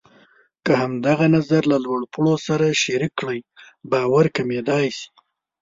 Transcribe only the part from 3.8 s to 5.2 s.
باور کمېدای شي.